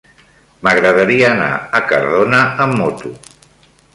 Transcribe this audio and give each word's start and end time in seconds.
M'agradaria 0.67 1.27
anar 1.33 1.51
a 1.79 1.83
Cardona 1.91 2.39
amb 2.65 2.81
moto. 2.83 3.15